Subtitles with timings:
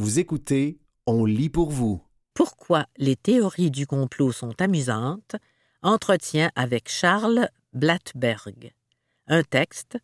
[0.00, 2.02] Vous écoutez On lit pour vous.
[2.32, 5.36] Pourquoi les théories du complot sont amusantes?
[5.82, 8.72] Entretien avec Charles Blattberg.
[9.26, 9.98] Un texte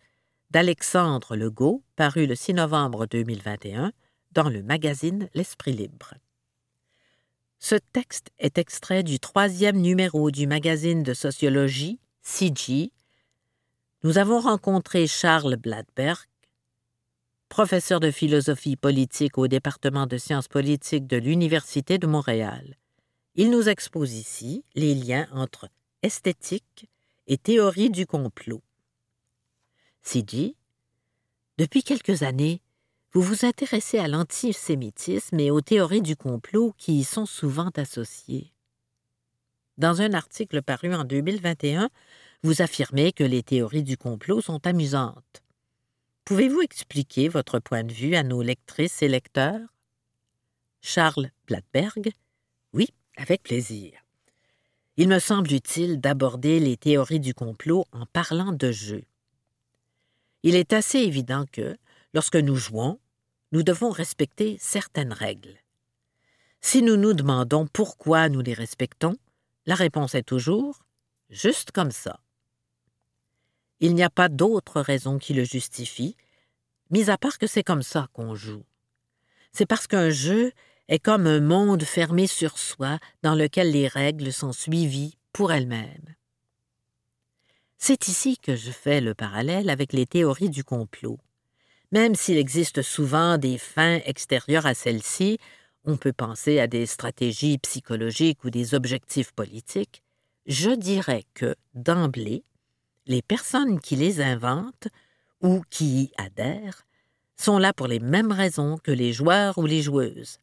[0.51, 3.91] d'Alexandre Legault, paru le 6 novembre 2021
[4.33, 6.13] dans le magazine L'Esprit libre.
[7.59, 12.93] Ce texte est extrait du troisième numéro du magazine de sociologie CG.
[14.03, 16.19] Nous avons rencontré Charles Blattberg,
[17.49, 22.77] professeur de philosophie politique au département de sciences politiques de l'Université de Montréal.
[23.35, 25.69] Il nous expose ici les liens entre
[26.03, 26.89] esthétique
[27.27, 28.63] et théorie du complot.
[30.03, 30.57] Sidi,
[31.59, 32.61] depuis quelques années,
[33.13, 38.53] vous vous intéressez à l'antisémitisme et aux théories du complot qui y sont souvent associées.
[39.79, 41.91] Dans un article paru en 2021,
[42.43, 45.43] vous affirmez que les théories du complot sont amusantes.
[46.27, 49.61] Pouvez-vous expliquer votre point de vue à nos lectrices et lecteurs?
[50.81, 52.11] Charles Blattberg.
[52.73, 53.93] Oui, avec plaisir.
[54.97, 59.05] Il me semble utile d'aborder les théories du complot en parlant de jeu.
[60.43, 61.79] Il est assez évident que,
[62.13, 62.99] lorsque nous jouons,
[63.53, 65.57] nous devons respecter certaines règles.
[66.61, 69.17] Si nous nous demandons pourquoi nous les respectons,
[69.67, 70.81] la réponse est toujours
[71.31, 72.19] juste comme ça.
[73.79, 76.17] Il n'y a pas d'autre raison qui le justifie,
[76.91, 78.65] mis à part que c'est comme ça qu'on joue.
[79.53, 80.53] C'est parce qu'un jeu
[80.89, 86.15] est comme un monde fermé sur soi dans lequel les règles sont suivies pour elles-mêmes.
[87.79, 91.19] C'est ici que je fais le parallèle avec les théories du complot.
[91.93, 95.39] Même s'il existe souvent des fins extérieures à celles-ci,
[95.85, 100.03] on peut penser à des stratégies psychologiques ou des objectifs politiques,
[100.47, 102.45] je dirais que, d'emblée,
[103.07, 104.89] les personnes qui les inventent
[105.43, 106.87] ou qui y adhèrent
[107.37, 110.39] sont là pour les mêmes raisons que les joueurs ou les joueuses,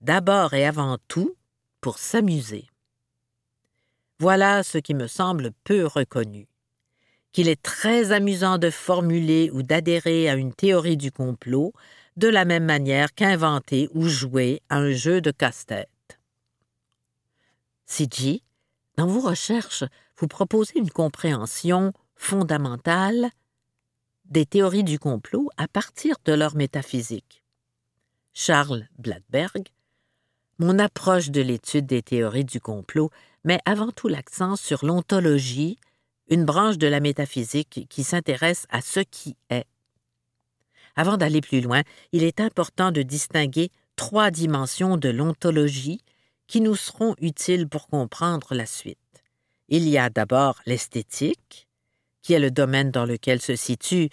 [0.00, 1.34] d'abord et avant tout
[1.80, 2.66] pour s'amuser.
[4.18, 6.46] Voilà ce qui me semble peu reconnu
[7.34, 11.72] qu'il est très amusant de formuler ou d'adhérer à une théorie du complot
[12.16, 15.88] de la même manière qu'inventer ou jouer à un jeu de casse-tête.
[17.86, 18.40] CG,
[18.96, 19.82] dans vos recherches,
[20.16, 23.30] vous proposez une compréhension fondamentale
[24.24, 27.42] des théories du complot à partir de leur métaphysique.
[28.32, 29.68] Charles Blattberg,
[30.58, 33.10] mon approche de l'étude des théories du complot
[33.44, 35.78] met avant tout l'accent sur l'ontologie,
[36.28, 39.66] une branche de la métaphysique qui s'intéresse à ce qui est.
[40.96, 46.00] Avant d'aller plus loin, il est important de distinguer trois dimensions de l'ontologie
[46.46, 48.98] qui nous seront utiles pour comprendre la suite.
[49.68, 51.68] Il y a d'abord l'esthétique,
[52.24, 54.08] qui est le domaine dans lequel se situent,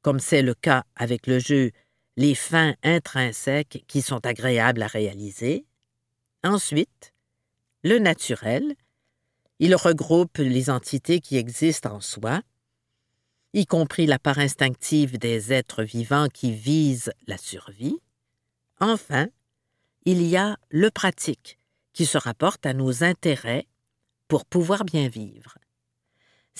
[0.00, 1.70] comme c'est le cas avec le jeu,
[2.16, 5.66] les fins intrinsèques qui sont agréables à réaliser.
[6.42, 7.12] Ensuite,
[7.84, 8.74] le naturel,
[9.58, 12.40] il regroupe les entités qui existent en soi,
[13.52, 17.98] y compris la part instinctive des êtres vivants qui visent la survie.
[18.80, 19.28] Enfin,
[20.06, 21.58] il y a le pratique,
[21.92, 23.66] qui se rapporte à nos intérêts
[24.28, 25.58] pour pouvoir bien vivre.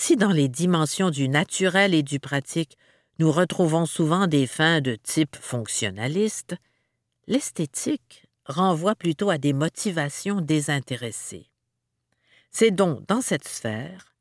[0.01, 2.77] Si dans les dimensions du naturel et du pratique,
[3.19, 6.55] nous retrouvons souvent des fins de type fonctionnaliste,
[7.27, 11.49] l'esthétique renvoie plutôt à des motivations désintéressées.
[12.49, 14.15] C'est donc dans cette sphère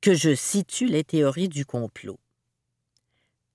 [0.00, 2.20] que je situe les théories du complot.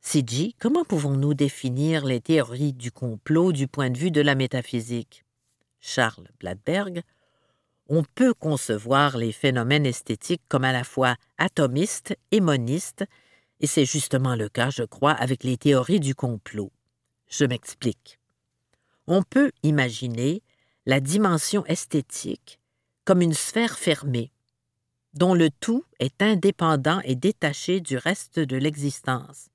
[0.01, 5.23] Siji, comment pouvons-nous définir les théories du complot du point de vue de la métaphysique?
[5.79, 7.01] Charles Blattberg,
[7.89, 13.03] on peut concevoir les phénomènes esthétiques comme à la fois atomistes et monistes,
[13.59, 16.71] et c'est justement le cas, je crois, avec les théories du complot.
[17.27, 18.19] Je m'explique.
[19.07, 20.43] On peut imaginer
[20.85, 22.59] la dimension esthétique
[23.05, 24.31] comme une sphère fermée,
[25.15, 29.49] dont le tout est indépendant et détaché du reste de l'existence.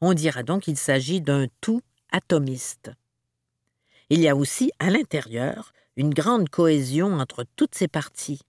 [0.00, 2.90] On dira donc qu'il s'agit d'un tout atomiste.
[4.08, 8.40] Il y a aussi, à l'intérieur, une grande cohésion entre toutes ces parties.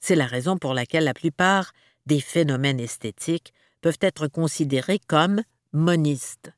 [0.00, 1.72] C'est la raison pour laquelle la plupart
[2.06, 5.42] des phénomènes esthétiques peuvent être considérés comme
[5.72, 6.50] monistes.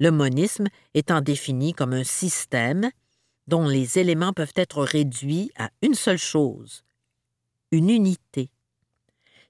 [0.00, 2.90] Le monisme étant défini comme un système
[3.48, 6.82] dont les éléments peuvent être réduits à une seule chose,
[7.70, 8.50] une unité.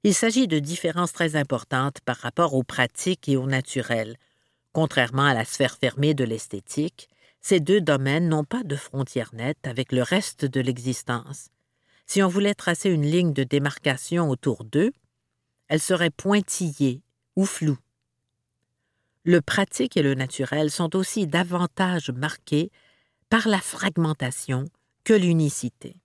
[0.02, 4.16] Il s'agit de différences très importantes par rapport aux pratiques et au naturel.
[4.72, 7.08] Contrairement à la sphère fermée de l'esthétique,
[7.42, 11.48] ces deux domaines n'ont pas de frontières nettes avec le reste de l'existence.
[12.06, 14.92] Si on voulait tracer une ligne de démarcation autour d'eux,
[15.68, 17.02] elle serait pointillée
[17.36, 17.78] ou floue.
[19.24, 22.70] le pratique et le naturel sont aussi davantage marqués
[23.30, 24.64] par la fragmentation
[25.04, 25.96] que l'unicité.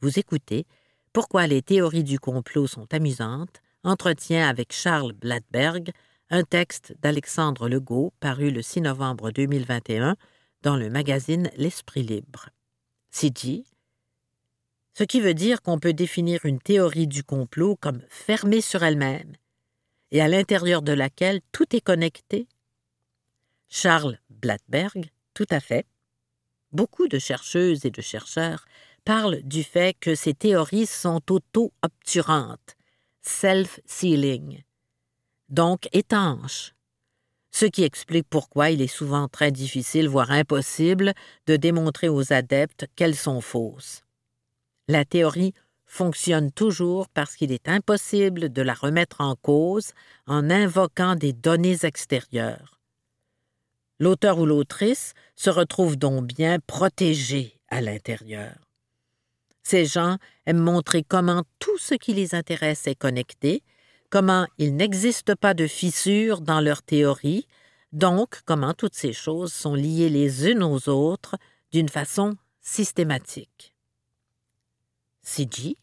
[0.00, 0.66] Vous écoutez
[1.12, 5.90] Pourquoi les théories du complot sont amusantes, entretien avec Charles Bladberg,
[6.30, 10.16] un texte d'Alexandre Legault paru le 6 novembre 2021
[10.62, 12.48] dans le magazine L'Esprit libre.
[13.22, 13.64] dit
[14.94, 19.32] ce qui veut dire qu'on peut définir une théorie du complot comme fermée sur elle-même
[20.10, 22.46] et à l'intérieur de laquelle tout est connecté.
[23.70, 25.86] Charles Blattberg, tout à fait.
[26.72, 28.66] Beaucoup de chercheuses et de chercheurs
[29.04, 32.76] parlent du fait que ces théories sont auto-obturantes,
[33.22, 34.62] self-sealing,
[35.48, 36.74] donc étanches,
[37.52, 41.12] ce qui explique pourquoi il est souvent très difficile, voire impossible,
[41.46, 44.02] de démontrer aux adeptes qu'elles sont fausses.
[44.88, 45.52] La théorie
[45.84, 49.92] fonctionne toujours parce qu'il est impossible de la remettre en cause
[50.26, 52.80] en invoquant des données extérieures.
[54.00, 58.54] L'auteur ou l'autrice se retrouve donc bien protégé à l'intérieur.
[59.62, 60.16] Ces gens
[60.46, 63.62] aiment montrer comment tout ce qui les intéresse est connecté,
[64.12, 67.46] comment il n'existe pas de fissures dans leur théorie,
[67.92, 71.36] donc comment toutes ces choses sont liées les unes aux autres
[71.72, 73.74] d'une façon systématique.
[75.22, 75.78] CG,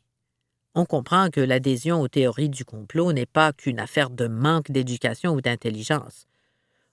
[0.76, 5.34] on comprend que l'adhésion aux théories du complot n'est pas qu'une affaire de manque d'éducation
[5.34, 6.28] ou d'intelligence.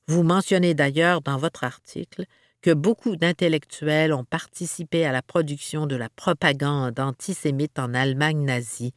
[0.09, 2.25] Vous mentionnez d'ailleurs dans votre article
[2.63, 8.95] que beaucoup d'intellectuels ont participé à la production de la propagande antisémite en Allemagne nazie.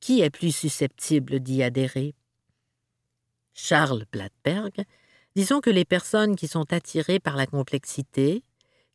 [0.00, 2.14] Qui est plus susceptible d'y adhérer?
[3.54, 4.84] Charles Blattberg,
[5.34, 8.44] disons que les personnes qui sont attirées par la complexité,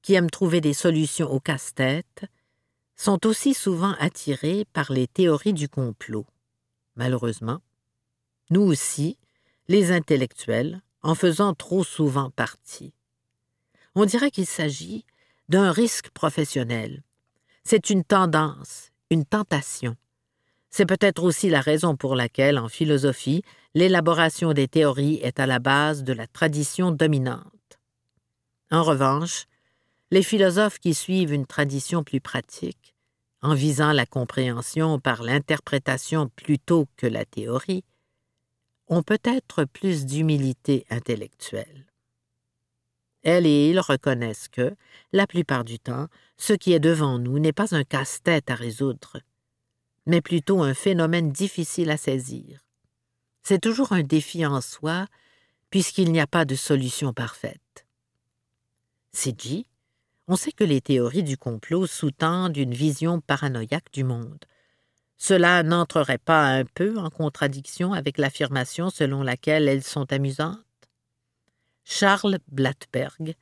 [0.02, 2.26] qui aiment trouver des solutions au casse-tête,
[2.96, 6.26] sont aussi souvent attirés par les théories du complot.
[6.96, 7.60] Malheureusement,
[8.50, 9.18] nous aussi,
[9.68, 12.94] les intellectuels, en faisant trop souvent partie.
[13.96, 15.06] On dirait qu'il s'agit
[15.50, 17.04] d'un risque professionnel.
[17.64, 19.96] C'est une tendance, une tentation.
[20.76, 23.44] C'est peut-être aussi la raison pour laquelle, en philosophie,
[23.76, 27.80] l'élaboration des théories est à la base de la tradition dominante.
[28.72, 29.46] En revanche,
[30.10, 32.96] les philosophes qui suivent une tradition plus pratique,
[33.44, 37.84] en visant la compréhension par l'interprétation plutôt que la théorie,
[38.88, 41.86] ont peut-être plus d'humilité intellectuelle.
[43.22, 44.76] Elles et ils reconnaissent que,
[45.12, 49.20] la plupart du temps, ce qui est devant nous n'est pas un casse-tête à résoudre,
[50.06, 52.66] mais plutôt un phénomène difficile à saisir.
[53.44, 55.08] C'est toujours un défi en soi,
[55.70, 57.86] puisqu'il n'y a pas de solution parfaite.
[59.38, 59.68] dit
[60.28, 64.46] on sait que les théories du complot sous-tendent une vision paranoïaque du monde.
[65.18, 70.60] Cela n'entrerait pas un peu en contradiction avec l'affirmation selon laquelle elles sont amusantes?
[71.84, 73.36] Charles Blattberg.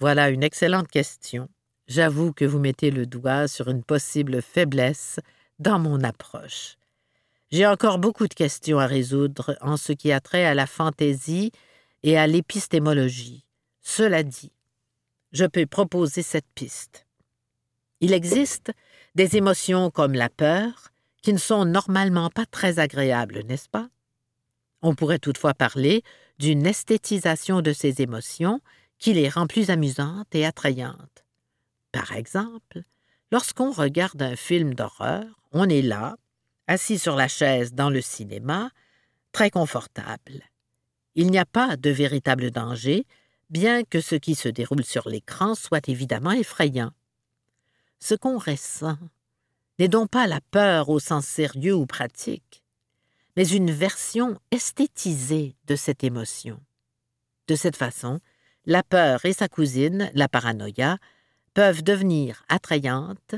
[0.00, 1.48] Voilà une excellente question.
[1.86, 5.20] J'avoue que vous mettez le doigt sur une possible faiblesse
[5.58, 6.76] dans mon approche.
[7.50, 11.52] J'ai encore beaucoup de questions à résoudre en ce qui a trait à la fantaisie
[12.02, 13.44] et à l'épistémologie.
[13.82, 14.52] Cela dit,
[15.32, 17.06] je peux proposer cette piste.
[18.00, 18.72] Il existe
[19.14, 20.90] des émotions comme la peur
[21.22, 23.88] qui ne sont normalement pas très agréables, n'est-ce pas?
[24.82, 26.02] On pourrait toutefois parler
[26.38, 28.60] d'une esthétisation de ces émotions
[28.98, 31.24] qui les rend plus amusantes et attrayantes.
[31.92, 32.82] Par exemple,
[33.30, 36.16] lorsqu'on regarde un film d'horreur, on est là,
[36.66, 38.70] assis sur la chaise dans le cinéma,
[39.32, 40.42] très confortable.
[41.14, 43.06] Il n'y a pas de véritable danger,
[43.50, 46.90] bien que ce qui se déroule sur l'écran soit évidemment effrayant.
[48.00, 48.98] Ce qu'on ressent
[49.78, 52.64] n'est donc pas la peur au sens sérieux ou pratique,
[53.36, 56.60] mais une version esthétisée de cette émotion.
[57.46, 58.20] De cette façon,
[58.66, 60.98] la peur et sa cousine, la paranoïa,
[61.54, 63.36] peuvent devenir attrayantes,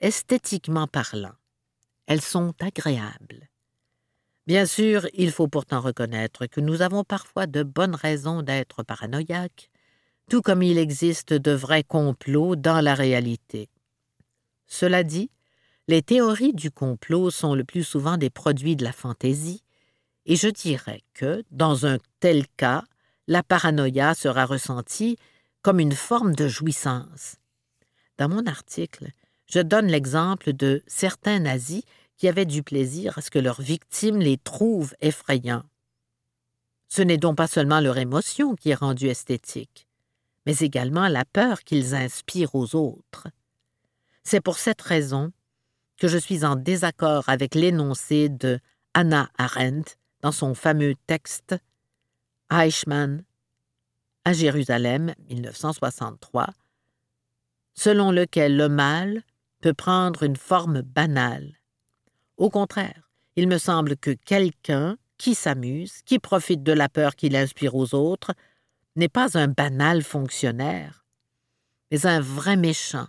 [0.00, 1.34] esthétiquement parlant.
[2.06, 3.48] Elles sont agréables.
[4.46, 9.70] Bien sûr, il faut pourtant reconnaître que nous avons parfois de bonnes raisons d'être paranoïaques,
[10.28, 13.68] tout comme il existe de vrais complots dans la réalité.
[14.66, 15.30] Cela dit,
[15.88, 19.62] les théories du complot sont le plus souvent des produits de la fantaisie,
[20.26, 22.84] et je dirais que, dans un tel cas,
[23.26, 25.16] la paranoïa sera ressentie
[25.62, 27.36] comme une forme de jouissance.
[28.18, 29.08] Dans mon article,
[29.52, 31.82] je donne l'exemple de certains nazis
[32.16, 35.64] qui avaient du plaisir à ce que leurs victimes les trouvent effrayants.
[36.88, 39.86] Ce n'est donc pas seulement leur émotion qui est rendue esthétique,
[40.46, 43.28] mais également la peur qu'ils inspirent aux autres.
[44.24, 45.32] C'est pour cette raison
[45.98, 48.58] que je suis en désaccord avec l'énoncé de
[48.94, 51.56] Hannah Arendt dans son fameux texte
[52.50, 53.22] Eichmann,
[54.24, 56.46] à Jérusalem, 1963,
[57.74, 59.22] selon lequel le mal
[59.62, 61.54] peut prendre une forme banale.
[62.36, 67.36] Au contraire, il me semble que quelqu'un qui s'amuse, qui profite de la peur qu'il
[67.36, 68.32] inspire aux autres,
[68.96, 71.06] n'est pas un banal fonctionnaire,
[71.90, 73.06] mais un vrai méchant,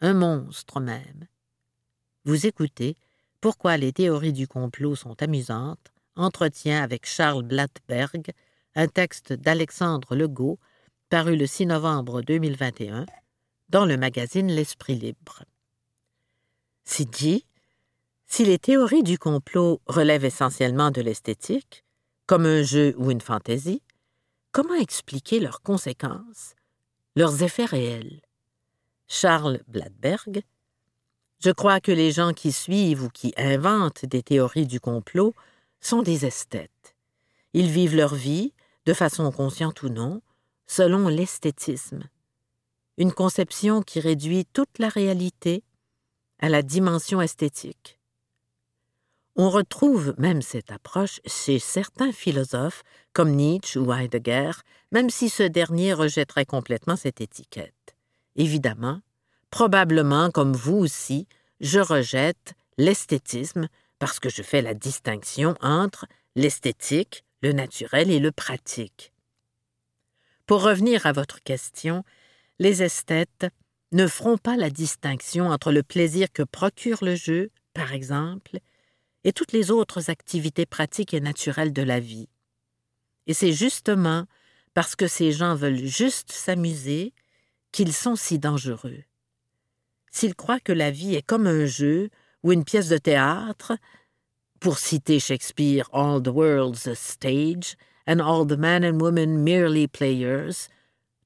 [0.00, 1.26] un monstre même.
[2.24, 2.96] Vous écoutez
[3.40, 8.32] Pourquoi les théories du complot sont amusantes, entretien avec Charles Blattberg,
[8.76, 10.58] un texte d'Alexandre Legault,
[11.10, 13.06] paru le 6 novembre 2021
[13.68, 15.42] dans le magazine L'Esprit libre.
[16.86, 17.44] Si dit,
[18.26, 21.84] si les théories du complot relèvent essentiellement de l'esthétique,
[22.26, 23.82] comme un jeu ou une fantaisie,
[24.52, 26.54] comment expliquer leurs conséquences,
[27.16, 28.22] leurs effets réels?
[29.08, 30.42] Charles Bladberg
[31.40, 35.34] Je crois que les gens qui suivent ou qui inventent des théories du complot
[35.80, 36.94] sont des esthètes.
[37.52, 38.54] Ils vivent leur vie,
[38.86, 40.22] de façon consciente ou non,
[40.68, 42.04] selon l'esthétisme,
[42.96, 45.64] une conception qui réduit toute la réalité
[46.40, 47.98] à la dimension esthétique.
[49.36, 54.52] On retrouve même cette approche chez certains philosophes comme Nietzsche ou Heidegger,
[54.92, 57.96] même si ce dernier rejetterait complètement cette étiquette.
[58.36, 59.00] Évidemment,
[59.50, 61.28] probablement comme vous aussi,
[61.60, 68.32] je rejette l'esthétisme parce que je fais la distinction entre l'esthétique, le naturel et le
[68.32, 69.12] pratique.
[70.46, 72.04] Pour revenir à votre question,
[72.58, 73.46] les esthètes
[73.96, 78.58] ne feront pas la distinction entre le plaisir que procure le jeu, par exemple,
[79.24, 82.28] et toutes les autres activités pratiques et naturelles de la vie.
[83.26, 84.26] Et c'est justement
[84.74, 87.14] parce que ces gens veulent juste s'amuser
[87.72, 89.02] qu'ils sont si dangereux.
[90.12, 92.10] S'ils croient que la vie est comme un jeu
[92.42, 93.72] ou une pièce de théâtre,
[94.60, 97.76] pour citer Shakespeare, All the world's a stage,
[98.06, 100.68] and all the men and women merely players,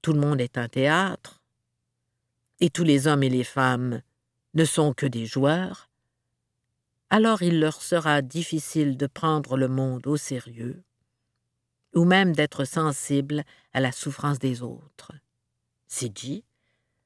[0.03, 1.40] tout le monde est un théâtre,
[2.61, 4.03] et tous les hommes et les femmes
[4.55, 5.91] ne sont que des joueurs,
[7.11, 10.83] alors il leur sera difficile de prendre le monde au sérieux,
[11.95, 15.13] ou même d'être sensible à la souffrance des autres.
[15.89, 16.45] C'est dit.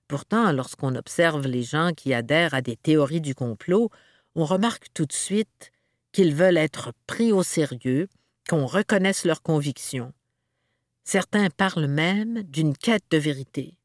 [0.08, 3.90] Pourtant, lorsqu'on observe les gens qui adhèrent à des théories du complot,
[4.34, 5.72] on remarque tout de suite
[6.12, 8.08] qu'ils veulent être pris au sérieux,
[8.48, 10.12] qu'on reconnaisse leurs convictions.
[11.02, 13.78] Certains parlent même d'une quête de vérité.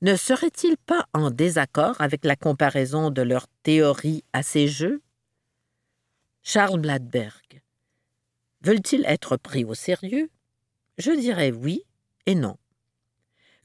[0.00, 5.02] Ne seraient-ils pas en désaccord avec la comparaison de leurs théories à ces jeux?
[6.42, 7.62] Charles Bladberg.
[8.62, 10.30] Veulent-ils être pris au sérieux?
[10.98, 11.82] Je dirais oui
[12.26, 12.56] et non.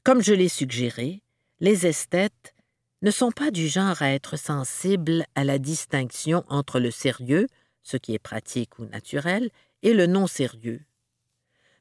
[0.02, 1.22] Comme je l'ai suggéré,
[1.60, 2.54] les esthètes
[3.02, 7.46] ne sont pas du genre à être sensibles à la distinction entre le sérieux,
[7.82, 9.50] ce qui est pratique ou naturel,
[9.82, 10.82] et le non sérieux.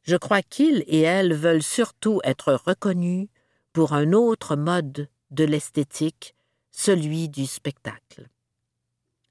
[0.03, 3.29] Je crois qu'ils et elles veulent surtout être reconnus
[3.74, 6.36] pour un autre mode de l'esthétique,
[6.72, 8.30] celui du spectacle.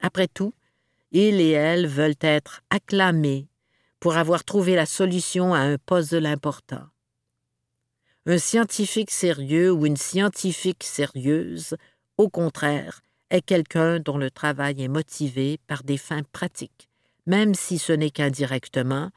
[0.01, 0.53] Après tout,
[1.11, 3.47] ils et elles veulent être acclamés
[3.99, 6.83] pour avoir trouvé la solution à un puzzle important.
[8.25, 11.75] Un scientifique sérieux ou une scientifique sérieuse,
[12.17, 16.89] au contraire, est quelqu'un dont le travail est motivé par des fins pratiques,
[17.25, 19.09] même si ce n'est qu'indirectement,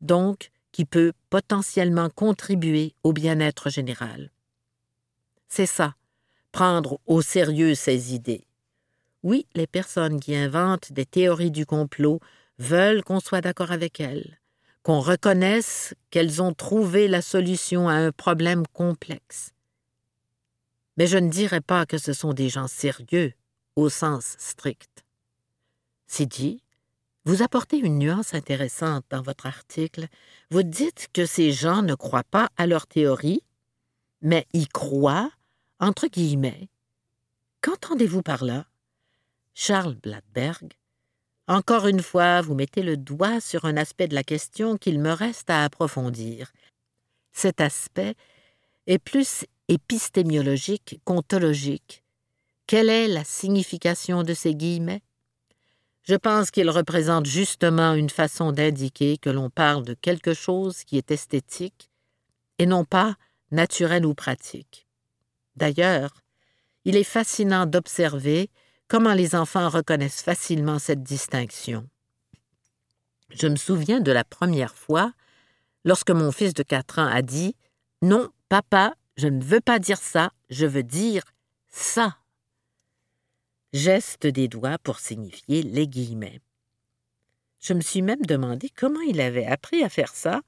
[0.00, 4.30] donc qui peut potentiellement contribuer au bien-être général.
[5.56, 5.94] C'est ça,
[6.50, 8.44] prendre au sérieux ses idées.
[9.22, 12.18] Oui, les personnes qui inventent des théories du complot
[12.58, 14.40] veulent qu'on soit d'accord avec elles,
[14.82, 19.52] qu'on reconnaisse qu'elles ont trouvé la solution à un problème complexe.
[20.96, 23.32] Mais je ne dirais pas que ce sont des gens sérieux
[23.76, 25.04] au sens strict.
[26.08, 26.64] C'est dit,
[27.26, 30.08] vous apportez une nuance intéressante dans votre article.
[30.50, 33.44] Vous dites que ces gens ne croient pas à leur théorie,
[34.20, 35.30] mais y croient,
[35.84, 36.70] entre guillemets.
[37.60, 38.64] Qu'entendez-vous par là?
[39.52, 40.72] Charles Bladberg.
[41.46, 45.12] Encore une fois, vous mettez le doigt sur un aspect de la question qu'il me
[45.12, 46.54] reste à approfondir.
[47.32, 48.14] Cet aspect
[48.86, 52.02] est plus épistémiologique qu'ontologique.
[52.66, 55.02] Quelle est la signification de ces guillemets?
[56.02, 60.96] Je pense qu'il représente justement une façon d'indiquer que l'on parle de quelque chose qui
[60.96, 61.90] est esthétique
[62.58, 63.16] et non pas
[63.50, 64.84] naturel ou pratique.
[65.56, 66.22] D'ailleurs,
[66.84, 68.50] il est fascinant d'observer
[68.88, 71.88] comment les enfants reconnaissent facilement cette distinction.
[73.30, 75.12] Je me souviens de la première fois
[75.84, 77.56] lorsque mon fils de quatre ans a dit
[78.02, 81.22] Non, papa, je ne veux pas dire ça, je veux dire
[81.68, 82.18] ça.
[83.72, 86.40] Geste des doigts pour signifier les guillemets.
[87.60, 90.42] Je me suis même demandé comment il avait appris à faire ça,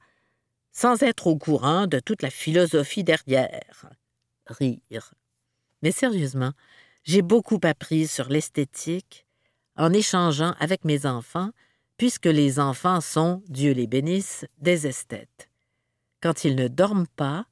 [0.70, 3.90] sans être au courant de toute la philosophie derrière.
[4.46, 5.14] Rire.
[5.82, 6.52] Mais sérieusement,
[7.04, 9.26] j'ai beaucoup appris sur l'esthétique
[9.76, 11.50] en échangeant avec mes enfants,
[11.96, 15.50] puisque les enfants sont, Dieu les bénisse, des esthètes.
[16.20, 17.46] Quand ils ne dorment pas,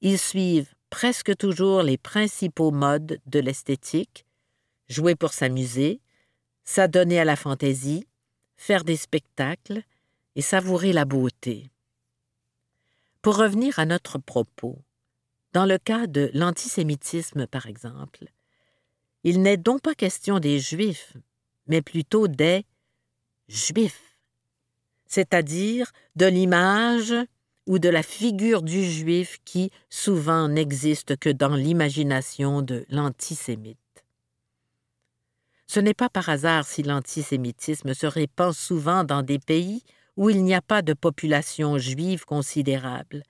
[0.00, 4.26] ils suivent presque toujours les principaux modes de l'esthétique,
[4.88, 6.00] jouer pour s'amuser,
[6.64, 8.06] s'adonner à la fantaisie,
[8.56, 9.82] faire des spectacles
[10.34, 11.70] et savourer la beauté.
[13.22, 14.78] Pour revenir à notre propos,
[15.56, 18.26] dans le cas de l'antisémitisme par exemple,
[19.24, 21.14] il n'est donc pas question des Juifs,
[21.66, 22.66] mais plutôt des
[23.48, 24.18] Juifs,
[25.06, 27.14] c'est-à-dire de l'image
[27.66, 33.78] ou de la figure du Juif qui souvent n'existe que dans l'imagination de l'antisémite.
[35.66, 39.84] Ce n'est pas par hasard si l'antisémitisme se répand souvent dans des pays
[40.18, 43.22] où il n'y a pas de population juive considérable.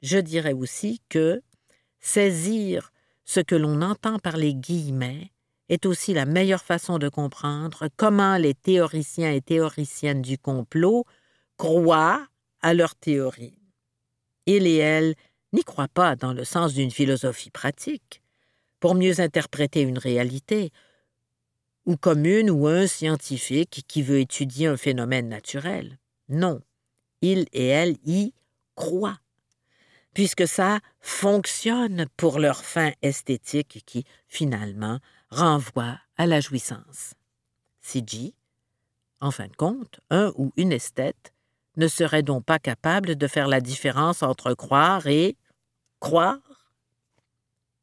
[0.00, 1.42] Je dirais aussi que
[2.06, 2.92] saisir
[3.24, 5.32] ce que l'on entend par les guillemets
[5.68, 11.04] est aussi la meilleure façon de comprendre comment les théoriciens et théoriciennes du complot
[11.56, 12.24] croient
[12.62, 13.58] à leur théorie.
[14.46, 15.16] Il et elles
[15.52, 18.22] n'y croient pas dans le sens d'une philosophie pratique,
[18.78, 20.70] pour mieux interpréter une réalité,
[21.86, 25.98] ou comme une ou un scientifique qui veut étudier un phénomène naturel.
[26.28, 26.60] Non,
[27.20, 28.32] ils et elles y
[28.76, 29.18] croient,
[30.16, 37.12] puisque ça fonctionne pour leur fin esthétique qui, finalement, renvoie à la jouissance.
[37.96, 38.34] dit,
[39.20, 41.34] en fin de compte, un ou une esthète
[41.76, 45.36] ne serait donc pas capable de faire la différence entre croire et
[46.00, 46.72] croire?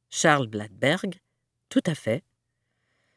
[0.10, 1.22] Charles Bladberg,
[1.70, 2.24] tout à fait.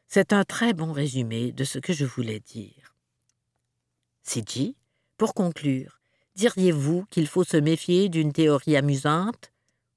[0.07, 2.93] C'est un très bon résumé de ce que je voulais dire.
[4.35, 4.75] dit,
[5.17, 5.96] pour conclure,
[6.37, 9.51] diriez-vous qu'il faut se méfier d'une théorie amusante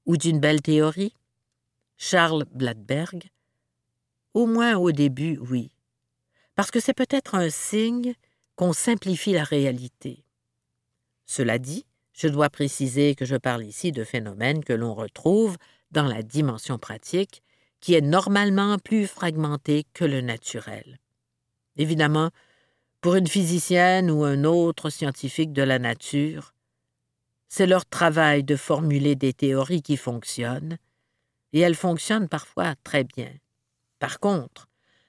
[0.06, 1.14] ou d'une belle théorie?
[1.98, 3.30] Charles Bladberg?
[4.32, 5.70] Au moins au début, oui.
[6.54, 8.14] Parce que c'est peut-être un signe
[8.56, 10.24] qu'on simplifie la réalité.
[11.26, 15.58] Cela dit, je dois préciser que je parle ici de phénomènes que l'on retrouve
[15.90, 17.42] dans la dimension pratique,
[17.80, 21.00] qui est normalement plus fragmentée que le naturel.
[21.76, 22.30] Évidemment,
[23.00, 26.52] pour une physicienne ou un autre scientifique de la nature,
[27.48, 30.76] c'est leur travail de formuler des théories qui fonctionnent,
[31.52, 33.32] et elles fonctionnent parfois très bien.
[33.98, 34.68] Par contre,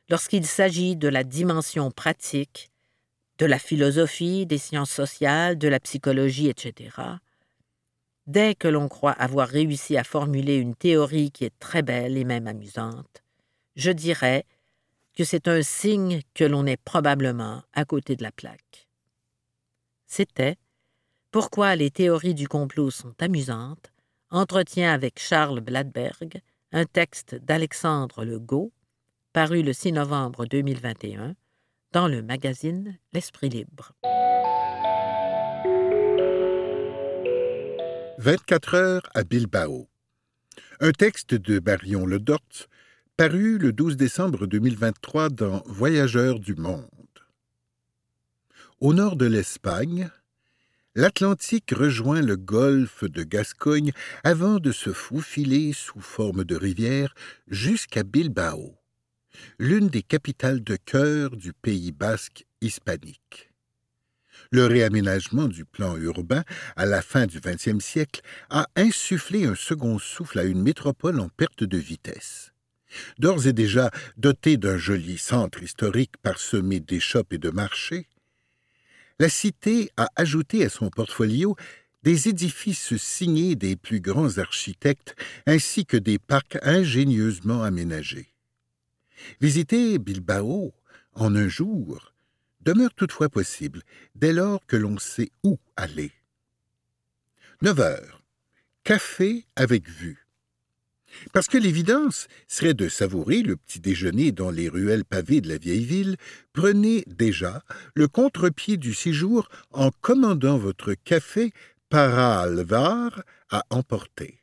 [0.10, 2.72] lorsqu'il s'agit de la dimension pratique,
[3.38, 6.96] de la philosophie, des sciences sociales, de la psychologie, etc.,
[8.26, 12.24] dès que l'on croit avoir réussi à formuler une théorie qui est très belle et
[12.24, 13.24] même amusante,
[13.76, 14.46] je dirais
[15.16, 18.88] que c'est un signe que l'on est probablement à côté de la plaque.
[20.08, 20.58] C'était
[21.32, 23.92] Pourquoi les théories du complot sont amusantes,
[24.30, 28.72] entretien avec Charles Bladberg, un texte d'Alexandre Legault,
[29.34, 31.36] paru le 6 novembre 2021
[31.92, 33.94] dans le magazine L'Esprit libre.
[38.18, 39.90] 24 heures à Bilbao.
[40.80, 42.68] Un texte de Barion Ledort
[43.18, 46.88] paru le 12 décembre 2023 dans Voyageurs du monde.
[48.80, 50.10] Au nord de l'Espagne,
[50.96, 53.92] l'Atlantique rejoint le golfe de Gascogne
[54.24, 57.14] avant de se faufiler sous forme de rivière
[57.48, 58.76] jusqu'à Bilbao,
[59.60, 63.52] l'une des capitales de cœur du Pays basque hispanique.
[64.52, 66.44] Le réaménagement du plan urbain
[66.76, 71.30] à la fin du XXe siècle a insufflé un second souffle à une métropole en
[71.30, 72.52] perte de vitesse.
[73.20, 78.08] D'ores et déjà dotée d'un joli centre historique parsemé d'échoppes et de marchés,
[79.20, 81.56] la cité a ajouté à son portfolio
[82.04, 88.34] des édifices signés des plus grands architectes ainsi que des parcs ingénieusement aménagés.
[89.40, 90.74] Visiter Bilbao
[91.14, 92.14] en un jour
[92.62, 93.84] demeure toutefois possible
[94.16, 96.12] dès lors que l'on sait où aller.
[97.62, 98.24] 9 heures.
[98.84, 100.21] Café avec vue.
[101.34, 105.58] Parce que l'évidence serait de savourer le petit déjeuner dans les ruelles pavées de la
[105.58, 106.18] vieille ville,
[106.54, 107.64] prenez déjà
[107.96, 111.52] le contre-pied du séjour en commandant votre café
[111.90, 114.42] para alvar à emporter.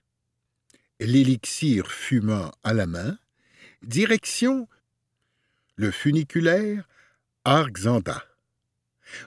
[1.00, 3.18] L'élixir fumant à la main,
[3.82, 4.68] direction
[5.76, 6.88] le funiculaire
[7.44, 8.24] Arxanda.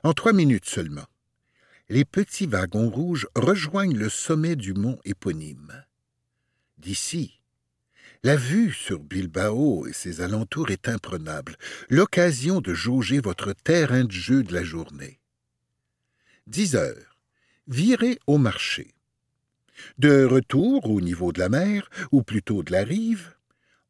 [0.04, 1.08] En trois minutes seulement,
[1.90, 5.84] les petits wagons rouges rejoignent le sommet du mont éponyme
[6.82, 7.40] d'ici.
[8.24, 11.56] La vue sur Bilbao et ses alentours est imprenable,
[11.90, 15.20] l'occasion de jauger votre terrain de jeu de la journée.
[16.48, 17.18] Dix heures.
[17.68, 18.94] Virez au marché.
[19.98, 23.34] De retour au niveau de la mer, ou plutôt de la rive,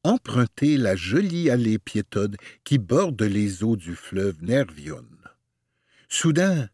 [0.03, 5.05] empruntez la jolie allée piétonne qui borde les eaux du fleuve Nervion.
[6.07, 6.69] Soudain,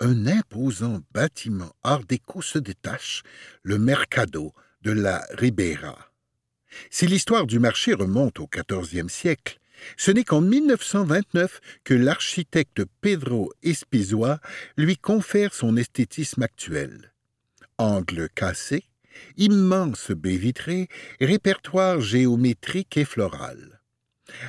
[0.00, 3.22] un imposant bâtiment art déco se détache,
[3.62, 6.12] le Mercado de la Ribera.
[6.90, 9.58] Si l'histoire du marché remonte au XIVe siècle,
[9.96, 14.40] ce n'est qu'en 1929 que l'architecte Pedro Espizoa
[14.76, 17.12] lui confère son esthétisme actuel.
[17.78, 18.84] Angle cassé,
[19.36, 20.88] immense baie vitrée,
[21.20, 23.80] répertoire géométrique et floral.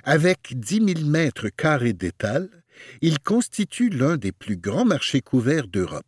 [0.03, 2.49] Avec dix mille mètres carrés d'étal,
[3.01, 6.05] il constitue l'un des plus grands marchés couverts d'Europe.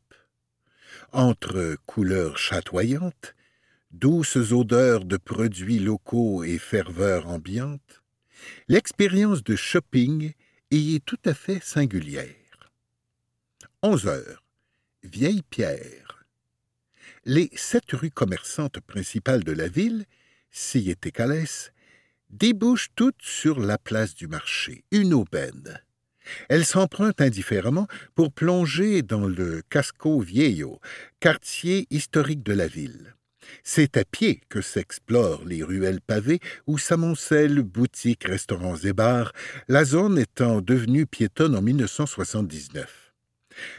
[1.12, 3.36] Entre couleurs chatoyantes,
[3.94, 8.04] douces odeurs de produits locaux et ferveur ambiante,
[8.68, 10.34] l'expérience de shopping
[10.72, 12.72] y est tout à fait singulière.
[13.84, 14.44] 11 heures.
[15.04, 16.26] Vieille Pierre.
[17.26, 20.06] Les sept rues commerçantes principales de la ville,
[21.14, 21.72] Calès,
[22.30, 25.80] débouchent toutes sur la place du marché, une aubaine.
[26.50, 30.80] Elles s'empruntent indifféremment pour plonger dans le Casco Viejo,
[31.20, 33.16] quartier historique de la ville.
[33.64, 39.34] C'est à pied que s'explorent les ruelles pavées où s'amoncellent boutiques, restaurants et bars,
[39.68, 43.14] la zone étant devenue piétonne en 1979.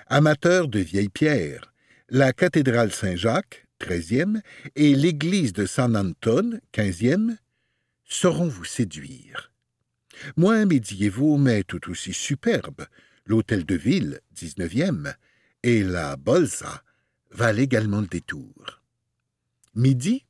[0.06, 1.72] Amateurs de vieilles pierres,
[2.08, 4.40] la cathédrale Saint-Jacques, 13e,
[4.76, 7.36] et l'église de San Anton, 15e,
[8.04, 9.52] sauront vous séduire.
[10.36, 12.86] Moins médiévaux, mais tout aussi superbes,
[13.26, 15.14] l'hôtel de ville, 19e,
[15.62, 16.82] et la Bolsa
[17.32, 18.83] valent également le détour.
[19.76, 20.24] Midi,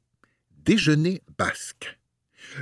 [0.64, 1.98] déjeuner basque.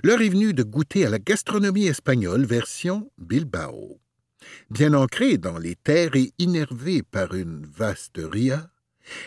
[0.02, 4.00] L'heure est venue de goûter à la gastronomie espagnole version Bilbao.
[4.68, 8.68] Bien ancrée dans les terres et innervée par une vaste ria,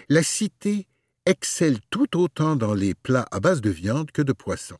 [0.09, 0.85] la cité
[1.25, 4.77] excelle tout autant dans les plats à base de viande que de poisson.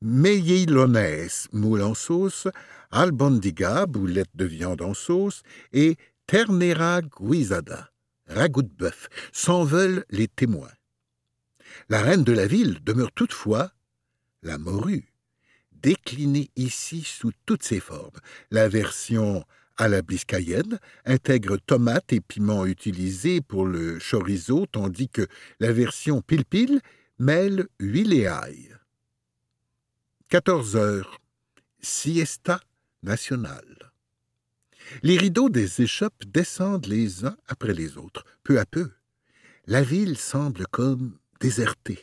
[0.00, 2.46] Meillones, moule en sauce,
[2.92, 5.96] albondiga, boulette de viande en sauce, et
[6.28, 7.90] ternera guisada,
[8.28, 10.75] ragoût de bœuf, s'en veulent les témoins.
[11.88, 13.72] La reine de la ville demeure toutefois
[14.42, 15.12] la morue,
[15.72, 18.18] déclinée ici sous toutes ses formes.
[18.50, 19.44] La version
[19.76, 25.26] à la biscayenne intègre tomates et piments utilisés pour le chorizo, tandis que
[25.60, 26.80] la version pile-pile
[27.18, 28.76] mêle huile et ail.
[30.28, 31.20] 14 heures.
[31.80, 32.60] Siesta
[33.02, 33.92] nationale.
[35.02, 38.90] Les rideaux des échoppes descendent les uns après les autres, peu à peu.
[39.66, 41.98] La ville semble comme déserté.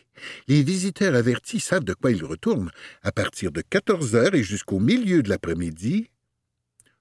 [0.48, 2.72] Les visiteurs avertis savent de quoi ils retournent.
[3.02, 6.10] À partir de 14 heures et jusqu'au milieu de l'après-midi,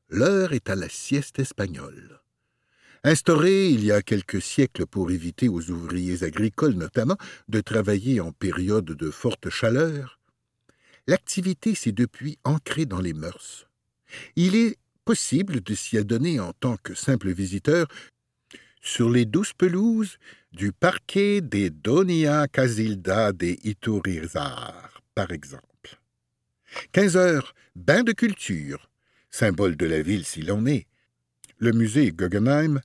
[0.09, 2.21] l'heure est à la sieste espagnole.
[3.05, 7.17] Instaurée il y a quelques siècles pour éviter aux ouvriers agricoles notamment
[7.49, 10.21] de travailler en période de forte chaleur,
[11.09, 13.67] l'activité s'est depuis ancrée dans les mœurs.
[14.37, 17.89] Il est possible de s'y adonner en tant que simple visiteur
[18.81, 20.19] sur les douces pelouses
[20.53, 25.67] du parquet des Donia Casilda de Iturizar, par exemple.
[26.93, 28.91] 15 heures, bain de culture,
[29.31, 30.87] symbole de la ville s'il en est.
[31.59, 32.81] Le musée Guggenheim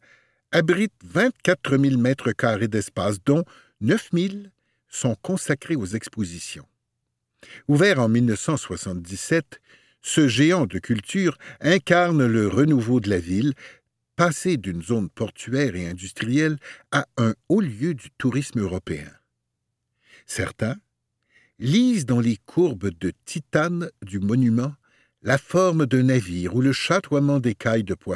[0.52, 3.44] abrite 24 000 mètres carrés d'espace, dont
[3.82, 4.34] 9 000
[4.88, 6.68] sont consacrés aux expositions.
[7.68, 9.60] Ouvert en 1977,
[10.02, 13.54] ce géant de culture incarne le renouveau de la ville
[14.18, 16.58] passer d'une zone portuaire et industrielle
[16.92, 19.10] à un haut lieu du tourisme européen.
[20.26, 20.76] Certains
[21.60, 24.74] lisent dans les courbes de titane du monument
[25.22, 28.16] la forme d'un navire ou le chatoiement d'écailles de poisson.